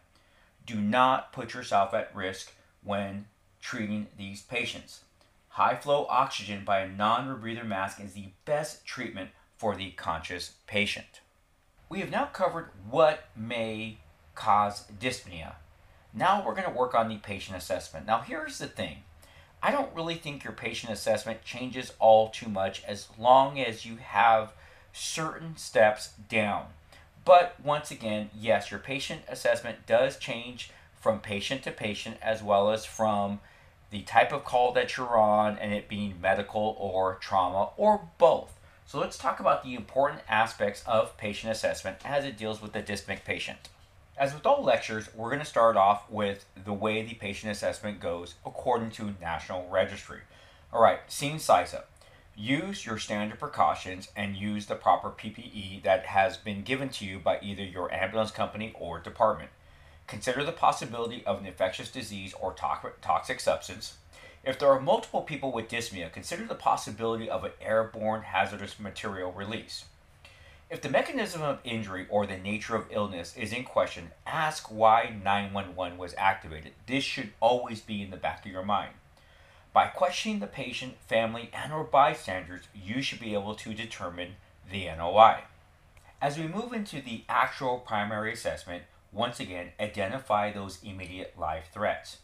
[0.68, 2.54] Do not put yourself at risk
[2.84, 3.26] when
[3.60, 5.02] treating these patients.
[5.50, 10.54] High flow oxygen by a non rebreather mask is the best treatment for the conscious
[10.68, 11.22] patient.
[11.90, 13.98] We have now covered what may
[14.36, 15.54] cause dyspnea.
[16.14, 18.06] Now we're going to work on the patient assessment.
[18.06, 18.98] Now, here's the thing
[19.64, 23.96] I don't really think your patient assessment changes all too much as long as you
[23.96, 24.54] have
[24.94, 26.68] certain steps down.
[27.26, 32.70] But once again, yes, your patient assessment does change from patient to patient as well
[32.72, 33.40] as from
[33.92, 38.58] the type of call that you're on and it being medical or trauma or both.
[38.86, 42.82] So let's talk about the important aspects of patient assessment as it deals with the
[42.82, 43.70] dyspneic patient.
[44.18, 48.00] As with all lectures, we're going to start off with the way the patient assessment
[48.00, 50.20] goes according to National Registry.
[50.72, 51.90] All right, scene size up.
[52.36, 57.20] Use your standard precautions and use the proper PPE that has been given to you
[57.20, 59.52] by either your ambulance company or department.
[60.08, 63.98] Consider the possibility of an infectious disease or toxic substance.
[64.44, 69.32] If there are multiple people with dyspnea, consider the possibility of an airborne hazardous material
[69.32, 69.86] release.
[70.70, 75.16] If the mechanism of injury or the nature of illness is in question, ask why
[75.24, 76.74] 911 was activated.
[76.88, 78.94] This should always be in the back of your mind.
[79.74, 84.36] By questioning the patient, family, and or bystanders, you should be able to determine
[84.72, 85.42] the NOI.
[86.22, 92.18] As we move into the actual primary assessment, once again, identify those immediate life threats.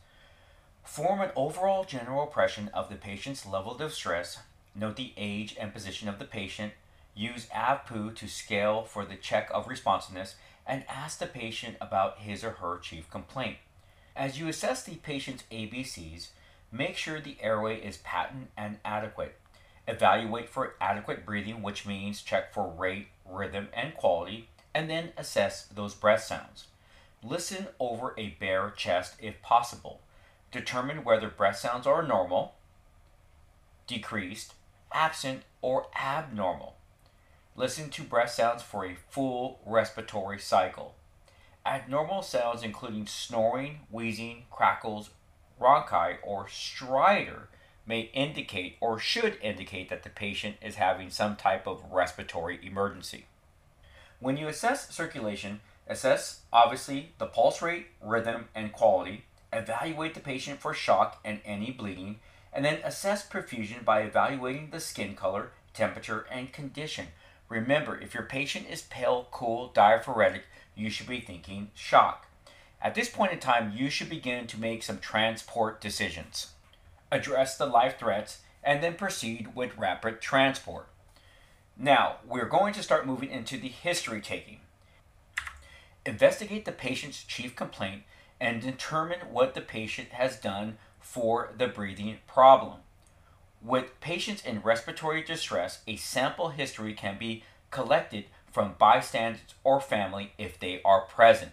[0.84, 4.38] Form an overall general impression of the patient's level of stress.
[4.76, 6.74] Note the age and position of the patient.
[7.16, 10.36] Use AVPU to scale for the check of responsiveness
[10.68, 13.58] and ask the patient about his or her chief complaint.
[14.16, 16.30] As you assess the patient's ABCs,
[16.72, 19.36] Make sure the airway is patent and adequate.
[19.88, 25.66] Evaluate for adequate breathing, which means check for rate, rhythm, and quality, and then assess
[25.66, 26.68] those breath sounds.
[27.24, 30.02] Listen over a bare chest if possible.
[30.52, 32.56] Determine whether breath sounds are normal,
[33.88, 34.54] decreased,
[34.92, 36.76] absent, or abnormal.
[37.56, 40.96] Listen to breath sounds for a full respiratory cycle.
[41.66, 45.10] Abnormal sounds including snoring, wheezing, crackles,
[45.60, 47.48] rhonchi or stridor
[47.86, 53.26] may indicate or should indicate that the patient is having some type of respiratory emergency.
[54.20, 60.60] When you assess circulation, assess obviously the pulse rate, rhythm, and quality, evaluate the patient
[60.62, 62.20] for shock and any bleeding,
[62.54, 67.08] and then assess perfusion by evaluating the skin color, temperature, and condition.
[67.48, 70.44] Remember, if your patient is pale, cool, diaphoretic,
[70.76, 72.28] you should be thinking shock.
[72.82, 76.54] At this point in time, you should begin to make some transport decisions.
[77.12, 80.88] Address the life threats and then proceed with rapid transport.
[81.78, 84.60] Now, we're going to start moving into the history taking.
[86.06, 88.04] Investigate the patient's chief complaint
[88.40, 92.80] and determine what the patient has done for the breathing problem.
[93.62, 100.32] With patients in respiratory distress, a sample history can be collected from bystanders or family
[100.38, 101.52] if they are present.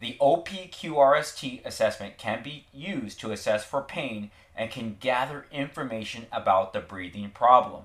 [0.00, 6.72] The OPQRST assessment can be used to assess for pain and can gather information about
[6.72, 7.84] the breathing problem.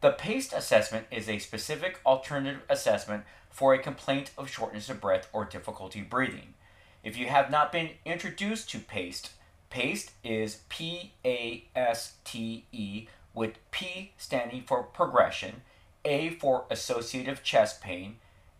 [0.00, 5.28] The PASTE assessment is a specific alternative assessment for a complaint of shortness of breath
[5.32, 6.54] or difficulty breathing.
[7.02, 9.30] If you have not been introduced to PASTE,
[9.70, 15.62] PASTE is P A S T E, with P standing for progression,
[16.04, 18.16] A for associative chest pain,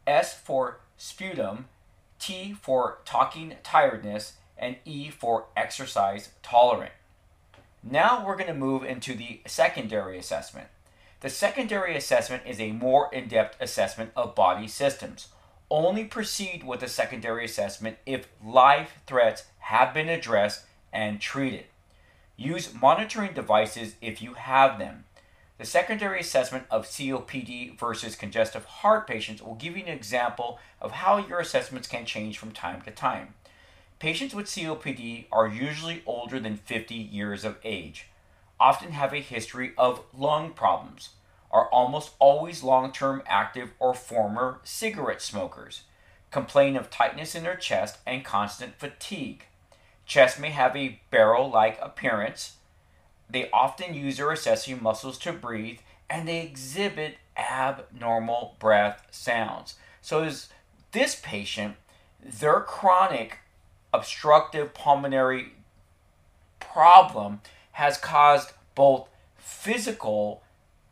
[0.07, 1.67] S for sputum,
[2.19, 6.93] T for talking tiredness, and E for exercise tolerant.
[7.83, 10.69] Now we're going to move into the secondary assessment.
[11.21, 15.29] The secondary assessment is a more in depth assessment of body systems.
[15.71, 21.65] Only proceed with the secondary assessment if life threats have been addressed and treated.
[22.37, 25.05] Use monitoring devices if you have them.
[25.59, 30.93] The secondary assessment of COPD versus congestive heart patients will give you an example of
[30.93, 33.35] how your assessments can change from time to time.
[33.99, 38.07] Patients with COPD are usually older than 50 years of age,
[38.61, 41.11] often have a history of lung problems,
[41.51, 45.83] are almost always long term active or former cigarette smokers.
[46.31, 49.47] complain of tightness in their chest and constant fatigue.
[50.05, 52.58] Chest may have a barrel like appearance.
[53.31, 59.75] They often use their accessory muscles to breathe and they exhibit abnormal breath sounds.
[60.01, 60.49] So, is
[60.93, 61.77] this patient,
[62.23, 63.39] their chronic
[63.93, 65.53] obstructive pulmonary
[66.61, 67.41] problem
[67.73, 70.43] has caused both physical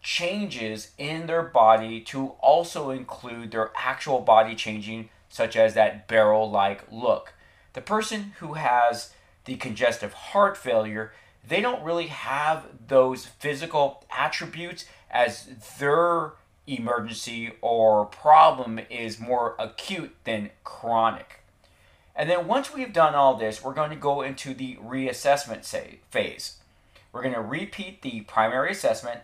[0.03, 6.51] changes in their body to also include their actual body changing, such as that barrel
[6.51, 7.35] like look.
[7.73, 9.13] The person who has
[9.47, 11.13] the congestive heart failure,
[11.49, 16.33] they don't really have those physical attributes as their
[16.67, 21.41] emergency or problem is more acute than chronic.
[22.15, 26.01] And then once we've done all this, we're going to go into the reassessment say,
[26.11, 26.57] phase.
[27.13, 29.21] We're going to repeat the primary assessment,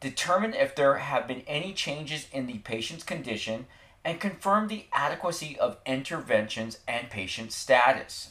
[0.00, 3.66] determine if there have been any changes in the patient's condition,
[4.04, 8.30] and confirm the adequacy of interventions and patient status.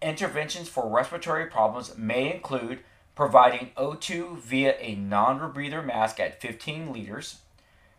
[0.00, 2.80] Interventions for respiratory problems may include
[3.16, 7.40] providing O2 via a non rebreather mask at 15 liters,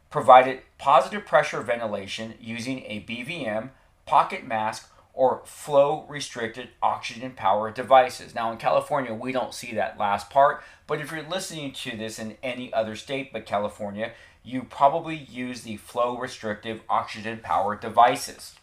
[0.10, 3.72] provided positive pressure ventilation using a BVM,
[4.06, 8.34] pocket mask, or flow restricted oxygen powered devices.
[8.34, 12.18] Now, in California, we don't see that last part, but if you're listening to this
[12.18, 18.56] in any other state but California, you probably use the flow restrictive oxygen powered devices.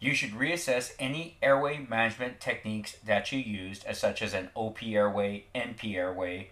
[0.00, 4.82] You should reassess any airway management techniques that you used, as such as an OP
[4.82, 6.50] airway, NP airway,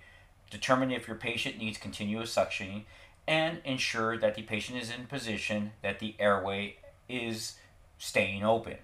[0.51, 2.84] determine if your patient needs continuous suctioning,
[3.26, 6.76] and ensure that the patient is in position that the airway
[7.09, 7.57] is
[7.99, 8.78] staying open.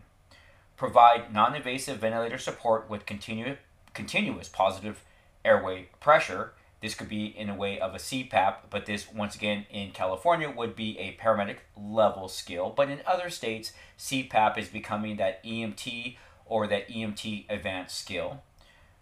[0.77, 3.57] Provide non invasive ventilator support with continu-
[3.95, 5.03] continuous positive
[5.45, 9.67] airway pressure this could be in a way of a CPAP, but this, once again,
[9.71, 12.73] in California would be a paramedic level skill.
[12.75, 16.17] But in other states, CPAP is becoming that EMT
[16.47, 18.43] or that EMT advanced skill.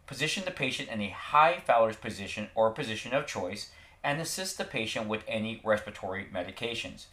[0.07, 3.71] Position the patient in a high Fowler's position or position of choice
[4.03, 7.07] and assist the patient with any respiratory medications.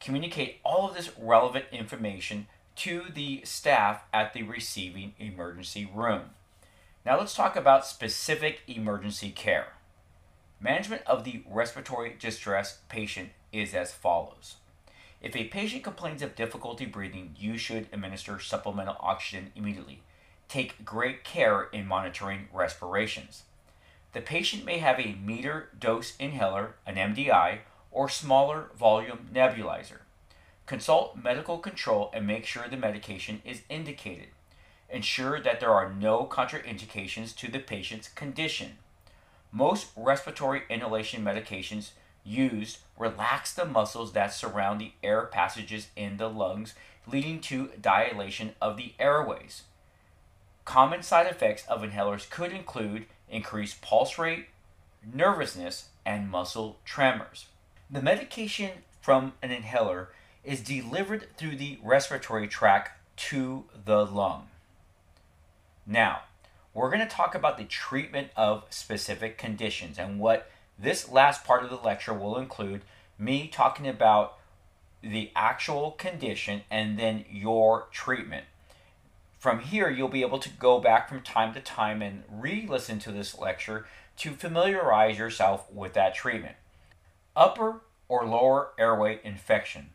[0.00, 2.46] Communicate all of this relevant information
[2.76, 6.30] to the staff at the receiving emergency room.
[7.06, 9.68] Now let's talk about specific emergency care.
[10.62, 14.56] Management of the respiratory distress patient is as follows.
[15.22, 20.02] If a patient complains of difficulty breathing, you should administer supplemental oxygen immediately.
[20.48, 23.44] Take great care in monitoring respirations.
[24.12, 30.00] The patient may have a meter dose inhaler, an MDI, or smaller volume nebulizer.
[30.66, 34.28] Consult medical control and make sure the medication is indicated.
[34.90, 38.78] Ensure that there are no contraindications to the patient's condition.
[39.52, 41.90] Most respiratory inhalation medications
[42.24, 46.74] used relax the muscles that surround the air passages in the lungs,
[47.06, 49.62] leading to dilation of the airways.
[50.64, 54.46] Common side effects of inhalers could include increased pulse rate,
[55.02, 57.46] nervousness, and muscle tremors.
[57.90, 58.70] The medication
[59.00, 60.10] from an inhaler
[60.44, 64.48] is delivered through the respiratory tract to the lung.
[65.86, 66.20] Now,
[66.72, 71.64] we're going to talk about the treatment of specific conditions and what this last part
[71.64, 72.82] of the lecture will include
[73.18, 74.38] me talking about
[75.02, 78.44] the actual condition and then your treatment.
[79.38, 82.98] From here, you'll be able to go back from time to time and re listen
[83.00, 83.86] to this lecture
[84.18, 86.56] to familiarize yourself with that treatment.
[87.34, 89.90] Upper or lower airway infection.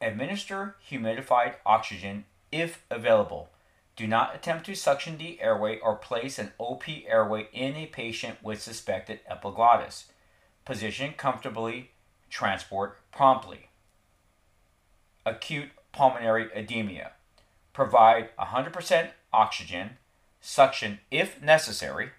[0.00, 3.50] Administer humidified oxygen if available.
[4.02, 8.42] Do not attempt to suction the airway or place an OP airway in a patient
[8.42, 10.06] with suspected epiglottis.
[10.64, 11.92] Position comfortably,
[12.28, 13.68] transport promptly.
[15.24, 17.12] Acute pulmonary edema.
[17.72, 19.90] Provide 100% oxygen,
[20.40, 22.10] suction if necessary.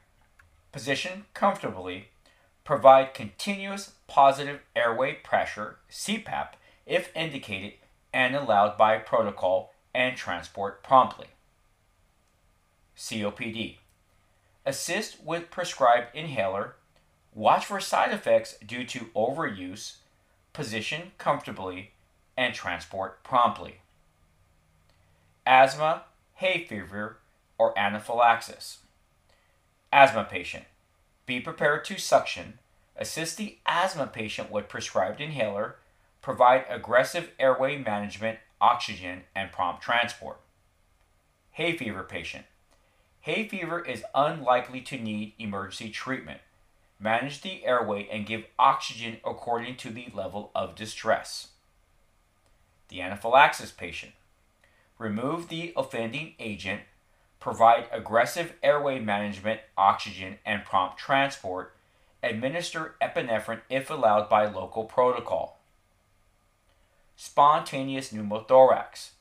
[0.72, 2.08] Position comfortably.
[2.64, 6.52] Provide continuous positive airway pressure, CPAP,
[6.86, 7.74] if indicated
[8.14, 11.28] and allowed by protocol, and transport promptly.
[12.98, 13.78] COPD.
[14.66, 16.76] Assist with prescribed inhaler.
[17.34, 19.98] Watch for side effects due to overuse.
[20.54, 21.92] Position comfortably
[22.38, 23.82] and transport promptly.
[25.46, 26.04] Asthma,
[26.36, 27.18] hay fever,
[27.58, 28.80] or anaphylaxis.
[29.92, 30.66] Asthma patient.
[31.26, 32.60] Be prepared to suction.
[32.96, 35.76] Assist the asthma patient with prescribed inhaler.
[36.22, 40.40] Provide aggressive airway management, oxygen, and prompt transport.
[41.52, 42.46] Hay fever patient
[43.24, 46.42] Hay fever is unlikely to need emergency treatment.
[47.00, 51.48] Manage the airway and give oxygen according to the level of distress.
[52.90, 54.12] The anaphylaxis patient.
[54.98, 56.82] remove the offending agent,
[57.40, 61.74] provide aggressive airway management, oxygen, and prompt transport,
[62.22, 65.60] administer epinephrine if allowed by local protocol.
[67.16, 69.12] Spontaneous pneumothorax,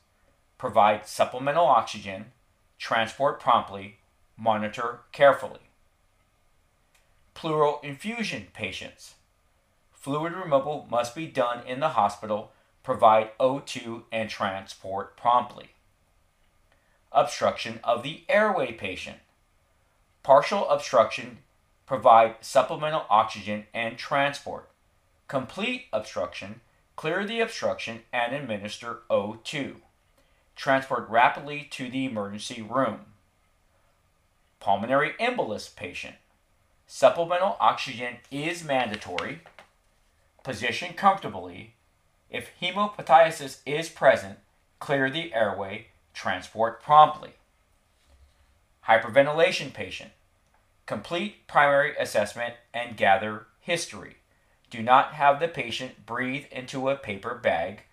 [0.57, 2.32] provide supplemental oxygen,
[2.83, 3.95] transport promptly,
[4.35, 5.61] monitor carefully.
[7.33, 9.13] Pleural effusion patients.
[9.93, 12.51] Fluid removal must be done in the hospital,
[12.83, 15.69] provide O2 and transport promptly.
[17.13, 19.19] Obstruction of the airway patient.
[20.21, 21.37] Partial obstruction,
[21.85, 24.69] provide supplemental oxygen and transport.
[25.29, 26.59] Complete obstruction,
[26.97, 29.75] clear the obstruction and administer O2.
[30.55, 33.01] Transport rapidly to the emergency room.
[34.59, 36.15] Pulmonary embolus patient.
[36.87, 39.41] Supplemental oxygen is mandatory.
[40.43, 41.73] Position comfortably.
[42.29, 44.39] If hemoptysis is present,
[44.79, 47.31] clear the airway, transport promptly.
[48.87, 50.11] Hyperventilation patient.
[50.85, 54.17] Complete primary assessment and gather history.
[54.69, 57.83] Do not have the patient breathe into a paper bag.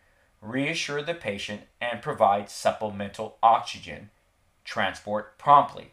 [0.42, 4.10] Reassure the patient and provide supplemental oxygen.
[4.64, 5.92] Transport promptly.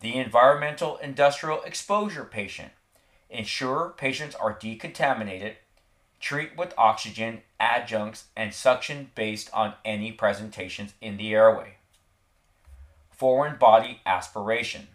[0.00, 2.72] The environmental industrial exposure patient.
[3.30, 5.54] Ensure patients are decontaminated.
[6.20, 11.76] Treat with oxygen, adjuncts, and suction based on any presentations in the airway.
[13.10, 14.88] Foreign body aspiration.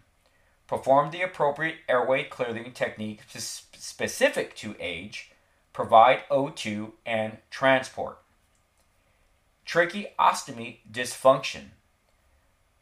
[0.66, 5.31] Perform the appropriate airway clearing technique specific to age.
[5.72, 8.18] Provide O2 and transport.
[9.66, 11.70] Tracheostomy dysfunction.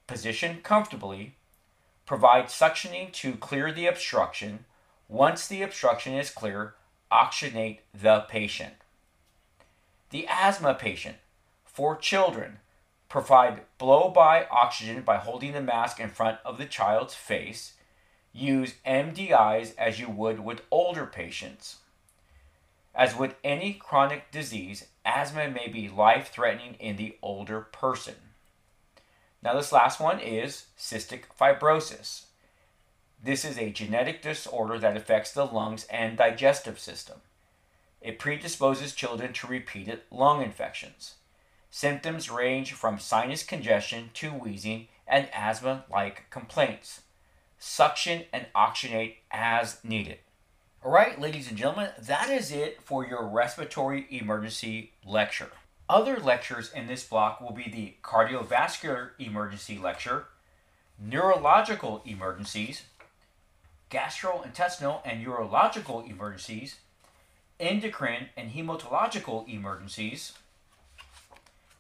[0.07, 1.36] Position comfortably
[2.11, 4.64] Provide suctioning to clear the obstruction.
[5.07, 6.74] Once the obstruction is clear,
[7.12, 8.74] oxygenate the patient.
[10.11, 11.18] The asthma patient.
[11.64, 12.59] For children,
[13.09, 17.74] provide blow by oxygen by holding the mask in front of the child's face.
[18.32, 21.76] Use MDIs as you would with older patients.
[22.95, 28.16] As with any chronic disease, asthma may be life threatening in the older person.
[29.43, 32.24] Now, this last one is cystic fibrosis.
[33.22, 37.20] This is a genetic disorder that affects the lungs and digestive system.
[38.01, 41.14] It predisposes children to repeated lung infections.
[41.70, 47.03] Symptoms range from sinus congestion to wheezing and asthma like complaints.
[47.59, 50.18] Suction and oxygenate as needed.
[50.83, 55.51] All right, ladies and gentlemen, that is it for your respiratory emergency lecture.
[55.91, 60.28] Other lectures in this block will be the cardiovascular emergency lecture,
[60.99, 62.85] neurological emergencies,
[63.91, 66.76] gastrointestinal and urological emergencies,
[67.59, 70.33] endocrine and hematological emergencies,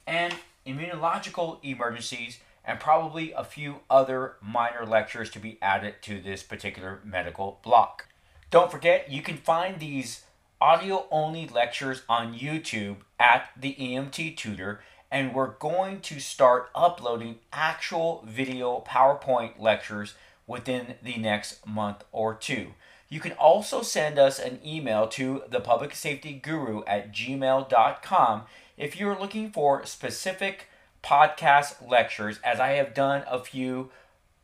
[0.06, 0.34] and
[0.66, 7.00] immunological emergencies, and probably a few other minor lectures to be added to this particular
[7.02, 8.09] medical block.
[8.50, 10.24] Don't forget, you can find these
[10.60, 17.38] audio only lectures on YouTube at the EMT Tutor, and we're going to start uploading
[17.52, 20.14] actual video PowerPoint lectures
[20.48, 22.74] within the next month or two.
[23.08, 28.42] You can also send us an email to the public safety guru at gmail.com
[28.76, 30.66] if you're looking for specific
[31.04, 33.90] podcast lectures, as I have done a few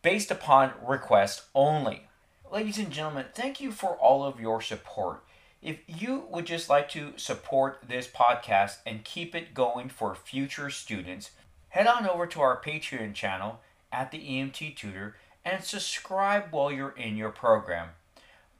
[0.03, 2.06] based upon request only.
[2.53, 5.25] Ladies and gentlemen, thank you for all of your support.
[5.61, 10.71] If you would just like to support this podcast and keep it going for future
[10.71, 11.33] students,
[11.71, 16.91] head on over to our Patreon channel at the EMT Tutor and subscribe while you're
[16.97, 17.89] in your program.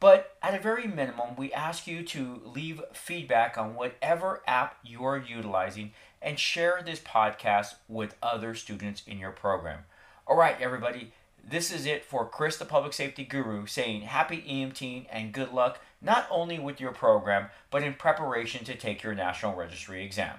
[0.01, 5.05] But at a very minimum, we ask you to leave feedback on whatever app you
[5.05, 9.85] are utilizing and share this podcast with other students in your program.
[10.27, 11.13] All right, everybody,
[11.49, 15.81] this is it for Chris, the Public Safety Guru, saying happy EMT and good luck
[16.03, 20.39] not only with your program, but in preparation to take your National Registry exam.